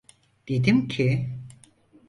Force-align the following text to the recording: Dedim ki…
Dedim 0.47 0.87
ki… 0.87 1.29